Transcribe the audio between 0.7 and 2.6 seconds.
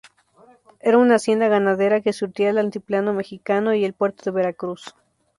Era una hacienda ganadera que surtía al